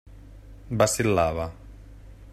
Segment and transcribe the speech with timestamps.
[0.81, 1.47] Vacil·lava.